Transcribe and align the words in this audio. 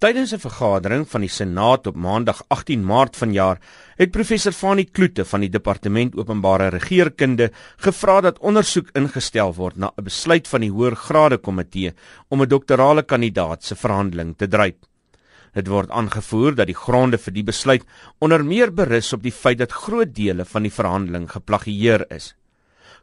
Tydens 0.00 0.32
'n 0.32 0.40
vergadering 0.40 1.02
van 1.08 1.20
die 1.20 1.28
Senaat 1.28 1.86
op 1.86 1.96
Maandag 1.96 2.38
18 2.48 2.84
Maart 2.84 3.16
vanjaar 3.16 3.58
het 3.96 4.10
professor 4.10 4.52
Fanie 4.52 4.88
Kloete 4.88 5.24
van 5.24 5.40
die 5.40 5.50
Departement 5.50 6.16
Openbare 6.16 6.68
Regeringskunde 6.68 7.50
gevra 7.76 8.20
dat 8.20 8.38
ondersoek 8.38 8.88
ingestel 8.96 9.52
word 9.54 9.76
na 9.76 9.92
'n 9.96 10.04
besluit 10.04 10.48
van 10.48 10.60
die 10.60 10.70
Hoër 10.70 10.96
Grade 10.96 11.38
Komitee 11.38 11.92
om 12.30 12.40
'n 12.40 12.48
doktorale 12.48 13.02
kandidaat 13.02 13.64
se 13.64 13.76
verhandeling 13.76 14.36
te 14.38 14.48
dryp. 14.48 14.86
Dit 15.52 15.68
word 15.68 15.90
aangevoer 15.90 16.54
dat 16.54 16.66
die 16.66 16.80
gronde 16.86 17.18
vir 17.18 17.32
die 17.32 17.44
besluit 17.44 17.84
onder 18.20 18.44
meer 18.44 18.72
berus 18.72 19.12
op 19.12 19.22
die 19.22 19.32
feit 19.32 19.58
dat 19.58 19.72
groot 19.72 20.14
dele 20.14 20.44
van 20.44 20.62
die 20.62 20.72
verhandeling 20.72 21.30
geplagieer 21.30 22.04
is. 22.10 22.34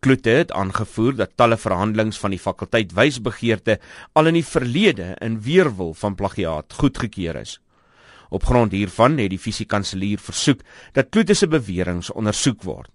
Kloete 0.00 0.30
het 0.30 0.52
aangevoer 0.56 1.12
dat 1.16 1.34
talle 1.36 1.56
verhandelings 1.60 2.18
van 2.18 2.32
die 2.32 2.40
fakulteit 2.40 2.94
wysbegeerte 2.96 3.74
al 4.16 4.30
in 4.30 4.38
die 4.38 4.46
verlede 4.46 5.10
in 5.20 5.36
weerwil 5.44 5.92
van 5.92 6.16
plagiaat 6.16 6.72
goedgekeur 6.72 7.36
is. 7.36 7.58
Op 8.30 8.46
grond 8.48 8.72
hiervan 8.72 9.18
het 9.20 9.28
die 9.34 9.42
fisiekanselier 9.42 10.22
versoek 10.24 10.64
dat 10.96 11.10
Kloete 11.12 11.36
se 11.36 11.50
beweringe 11.52 12.14
ondersoek 12.14 12.64
word. 12.64 12.88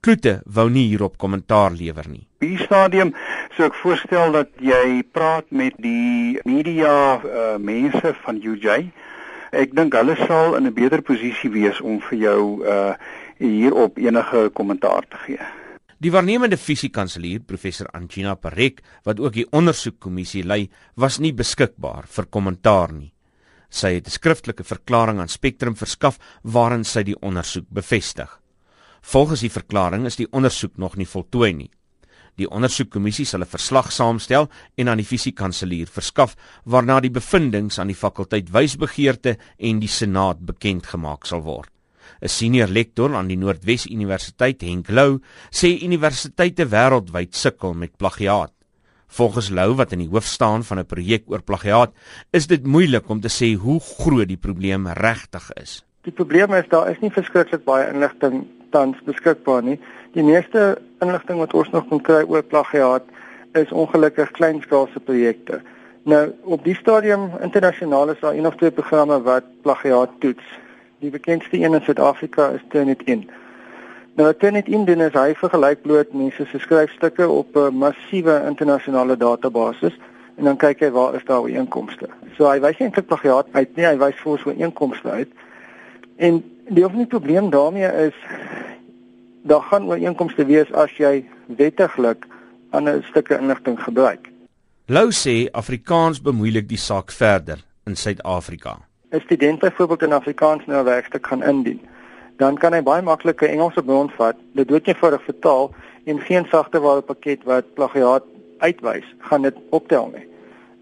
Kloete 0.00 0.38
wou 0.46 0.70
nie 0.72 0.86
hierop 0.88 1.18
kommentaar 1.20 1.76
lewer 1.76 2.08
nie. 2.08 2.24
Die 2.40 2.56
stadium 2.64 3.12
sou 3.58 3.68
ek 3.68 3.76
voorstel 3.82 4.32
dat 4.32 4.48
jy 4.64 5.04
praat 5.12 5.52
met 5.52 5.76
die 5.76 6.40
media 6.48 7.20
uh, 7.20 7.54
mense 7.60 8.16
van 8.24 8.40
UJ. 8.40 8.86
Ek 9.52 9.76
dink 9.76 9.92
hulle 9.92 10.16
sal 10.24 10.56
in 10.56 10.64
'n 10.64 10.72
beter 10.72 11.04
posisie 11.04 11.52
wees 11.52 11.84
om 11.84 12.00
vir 12.08 12.18
jou 12.18 12.42
uh 12.64 12.92
hierop 13.40 13.96
enige 13.98 14.48
kommentaar 14.52 15.04
te 15.08 15.16
gee. 15.28 15.59
Die 16.00 16.08
waarnemende 16.08 16.56
fisiekanselier, 16.56 17.42
professor 17.44 17.90
Angina 17.92 18.32
Parek, 18.34 18.78
wat 19.04 19.18
ook 19.20 19.34
die 19.36 19.44
ondersoekkommissie 19.52 20.46
lei, 20.48 20.70
was 20.96 21.18
nie 21.20 21.34
beskikbaar 21.36 22.06
vir 22.08 22.28
kommentaar 22.32 22.94
nie. 22.96 23.12
Sy 23.68 23.92
het 23.94 24.06
'n 24.06 24.10
skriftelike 24.10 24.64
verklaring 24.64 25.20
aan 25.20 25.28
Spectrum 25.28 25.76
verskaf 25.76 26.18
waarin 26.42 26.84
sy 26.84 27.02
die 27.02 27.20
ondersoek 27.20 27.66
bevestig. 27.68 28.40
Volgens 29.02 29.40
die 29.40 29.50
verklaring 29.50 30.06
is 30.06 30.16
die 30.16 30.32
ondersoek 30.32 30.78
nog 30.78 30.96
nie 30.96 31.06
voltooi 31.06 31.52
nie. 31.52 31.70
Die 32.36 32.48
ondersoekkommissie 32.48 33.26
sal 33.26 33.42
'n 33.42 33.46
verslag 33.46 33.92
saamstel 33.92 34.48
en 34.76 34.88
aan 34.88 34.98
die 34.98 35.06
fisiekanselier 35.06 35.86
verskaf 35.86 36.34
waarna 36.64 37.00
die 37.00 37.10
bevindinge 37.10 37.78
aan 37.78 37.88
die 37.88 37.94
fakulteit 37.94 38.50
wysbegeerte 38.50 39.36
en 39.58 39.80
die 39.80 39.88
senaat 39.88 40.46
bekend 40.46 40.86
gemaak 40.86 41.26
sal 41.26 41.42
word. 41.42 41.70
'n 42.22 42.28
Senior 42.28 42.68
lektor 42.68 43.14
aan 43.14 43.28
die 43.28 43.36
Noordwes 43.36 43.86
Universiteit, 43.86 44.62
Henk 44.62 44.88
Lou, 44.90 45.20
sê 45.50 45.82
universiteite 45.82 46.66
wêreldwyd 46.66 47.34
sukkel 47.34 47.74
met 47.74 47.96
plagiaat. 47.96 48.52
Volgens 49.08 49.50
Lou 49.50 49.74
wat 49.74 49.92
in 49.92 49.98
die 49.98 50.08
hoof 50.08 50.24
staan 50.24 50.64
van 50.64 50.78
'n 50.78 50.86
projek 50.86 51.24
oor 51.26 51.42
plagiaat, 51.42 51.92
is 52.32 52.46
dit 52.46 52.66
moeilik 52.66 53.08
om 53.08 53.20
te 53.20 53.28
sê 53.28 53.58
hoe 53.58 53.80
groot 53.80 54.28
die 54.28 54.36
probleem 54.36 54.86
regtig 54.86 55.50
is. 55.62 55.84
Die 56.02 56.12
probleem 56.12 56.54
is 56.54 56.68
daar 56.68 56.90
is 56.90 57.00
nie 57.00 57.10
verskriklik 57.10 57.64
baie 57.64 57.90
inligting 57.92 58.46
tans 58.70 58.96
beskikbaar 59.04 59.62
nie. 59.62 59.80
Die 60.14 60.22
meeste 60.22 60.78
inligting 61.00 61.38
wat 61.38 61.54
ons 61.54 61.70
nog 61.70 61.88
kon 61.88 62.00
kry 62.00 62.22
oor 62.22 62.42
plagiaat 62.42 63.04
is 63.58 63.72
ongelukkig 63.72 64.30
kleinskaalse 64.30 65.00
projekte. 65.00 65.60
Nou 66.08 66.32
op 66.42 66.64
die 66.64 66.74
stadium 66.74 67.30
internasionaal 67.42 68.14
is 68.14 68.20
daar 68.20 68.34
een 68.34 68.46
of 68.46 68.56
twee 68.56 68.70
programme 68.70 69.20
wat 69.22 69.44
plagiaat 69.62 70.10
toets. 70.20 70.44
Die 71.00 71.10
bekendste 71.10 71.56
een 71.56 71.74
in 71.74 71.80
Suid-Afrika 71.80 72.48
is 72.48 72.60
Turnitin. 72.68 73.30
Nou 74.14 74.34
Turnitin 74.36 74.84
doen 74.84 75.00
is 75.00 75.14
hy 75.16 75.30
vergelyk 75.38 75.80
bloot 75.82 76.10
mense 76.12 76.44
se 76.50 76.58
skryfstukke 76.60 77.28
op 77.28 77.56
'n 77.56 77.76
massiewe 77.76 78.34
internasionale 78.48 79.16
database 79.16 79.92
en 80.36 80.44
dan 80.44 80.56
kyk 80.56 80.80
hy 80.80 80.90
waar 80.90 81.14
is 81.14 81.24
daar 81.24 81.40
ooreenkomste. 81.40 82.08
So 82.36 82.50
hy 82.50 82.60
wys 82.60 82.78
eintlik 82.78 83.06
plagiaat 83.06 83.46
uit 83.52 83.76
nie, 83.76 83.86
hy 83.86 83.96
wys 83.96 84.20
vir 84.22 84.32
ons 84.32 84.44
ooreenkomste 84.44 85.10
uit. 85.10 85.32
En 86.16 86.44
die 86.68 86.82
hoofnige 86.82 87.08
probleem 87.08 87.50
daarmee 87.50 87.88
is 88.06 88.14
daar 89.42 89.62
gaan 89.62 89.88
ooreenkomste 89.88 90.44
wees 90.44 90.72
as 90.72 90.90
jy 90.96 91.24
wettiglik 91.46 92.26
ander 92.70 93.02
stukke 93.08 93.38
inligting 93.38 93.80
gebruik. 93.80 94.28
Lou 94.86 95.08
sê 95.12 95.48
Afrikaans 95.52 96.20
bemoeilik 96.20 96.68
die 96.68 96.78
saak 96.78 97.10
verder 97.10 97.64
in 97.86 97.96
Suid-Afrika. 97.96 98.89
'n 99.12 99.20
student 99.20 99.58
byvoorbeeld 99.58 100.02
in 100.02 100.12
Afrikaans 100.12 100.66
nou 100.66 100.80
'n 100.80 100.84
werkstuk 100.84 101.26
gaan 101.26 101.42
indien, 101.42 101.80
dan 102.36 102.58
kan 102.58 102.72
hy 102.72 102.82
baie 102.82 103.02
maklik 103.02 103.42
'n 103.42 103.46
Engelse 103.46 103.82
bron 103.82 104.10
vat, 104.10 104.36
dit 104.52 104.68
doodgewoonig 104.68 105.22
vertaal 105.22 105.70
en 106.04 106.20
geen 106.20 106.46
sagteware 106.50 107.02
pakket 107.02 107.44
wat 107.44 107.74
plagiaat 107.74 108.24
uitwys, 108.58 109.14
gaan 109.18 109.42
dit 109.42 109.56
optel 109.70 110.10
nie 110.14 110.30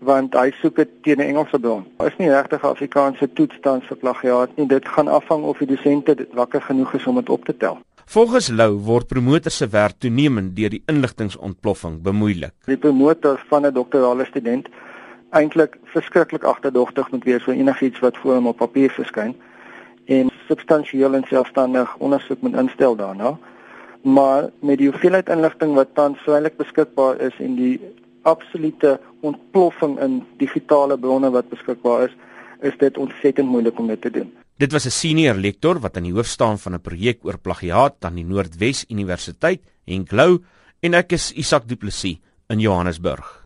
want 0.04 0.34
hy 0.38 0.50
soek 0.60 0.76
dit 0.76 0.90
teen 1.02 1.18
'n 1.18 1.28
Engelse 1.34 1.58
bron. 1.58 1.84
Daar 1.98 2.06
is 2.06 2.16
nie 2.18 2.30
regtig 2.30 2.64
Afrikaanse 2.64 3.32
toetstand 3.32 3.84
vir 3.84 3.96
plagiaat 3.96 4.56
nie. 4.56 4.66
Dit 4.66 4.88
gaan 4.88 5.08
afhang 5.08 5.44
of 5.44 5.58
die 5.58 5.66
dosente 5.66 6.14
dit 6.14 6.32
wakker 6.32 6.62
genoeg 6.62 6.94
is 6.94 7.06
om 7.06 7.14
dit 7.14 7.28
op 7.28 7.44
te 7.44 7.56
tel. 7.56 7.78
Volgens 8.06 8.48
Lou 8.48 8.78
word 8.78 9.06
promotors 9.06 9.56
se 9.56 9.68
werk 9.68 9.98
toenemend 9.98 10.56
deur 10.56 10.70
die 10.70 10.82
inligtingontploffing 10.86 12.02
bemoeilik. 12.02 12.52
Die 12.66 12.76
promotor 12.76 13.42
van 13.48 13.66
'n 13.66 13.72
doktorale 13.72 14.24
student 14.24 14.68
eintlik 15.30 15.78
verskriklik 15.84 16.44
agterdogtig 16.44 17.10
moet 17.10 17.24
wees 17.24 17.44
vir 17.44 17.54
enigiets 17.54 18.00
wat 18.00 18.16
voor 18.16 18.34
hom 18.34 18.46
op 18.46 18.56
papier 18.56 18.90
verskyn 18.90 19.34
en 20.08 20.30
substansieel 20.48 21.14
en 21.14 21.24
selfstandig 21.28 21.96
ondersoek 21.98 22.40
moet 22.40 22.56
instel 22.56 22.96
daarna. 22.96 23.36
Maar 24.02 24.48
met 24.60 24.78
die 24.78 24.88
hoeveelheid 24.88 25.28
inligting 25.28 25.74
wat 25.74 25.94
tans 25.94 26.18
vrylik 26.24 26.56
beskikbaar 26.56 27.20
is 27.20 27.34
en 27.44 27.56
die 27.58 27.76
absolute 28.22 28.98
ontploffing 29.20 29.98
in 30.00 30.22
digitale 30.40 30.98
bronne 30.98 31.30
wat 31.34 31.48
beskikbaar 31.52 32.08
is, 32.08 32.14
is 32.60 32.76
dit 32.78 32.98
ontsettend 32.98 33.48
moeilik 33.48 33.78
om 33.78 33.86
dit 33.86 34.00
te 34.00 34.10
doen. 34.10 34.30
Dit 34.58 34.72
was 34.72 34.86
'n 34.86 34.90
senior 34.90 35.34
lektor 35.34 35.78
wat 35.78 35.96
aan 35.96 36.02
die 36.02 36.12
hoof 36.12 36.26
staan 36.26 36.58
van 36.58 36.74
'n 36.74 36.80
projek 36.80 37.18
oor 37.22 37.38
plagiaat 37.38 38.04
aan 38.04 38.14
die 38.14 38.24
Noordwes 38.24 38.84
Universiteit, 38.88 39.60
Henk 39.84 40.12
Lou, 40.12 40.42
en 40.80 40.94
ek 40.94 41.12
is 41.12 41.32
Isak 41.32 41.68
Du 41.68 41.76
Plessis 41.76 42.18
in 42.48 42.58
Johannesburg. 42.58 43.37